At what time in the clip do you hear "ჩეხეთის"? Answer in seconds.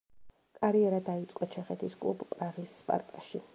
1.57-1.99